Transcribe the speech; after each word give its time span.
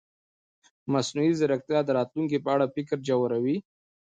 مصنوعي 0.91 1.33
ځیرکتیا 1.39 1.79
د 1.85 1.89
راتلونکي 1.97 2.37
په 2.41 2.49
اړه 2.55 2.65
فکر 2.75 2.97
ژوروي. 3.07 3.57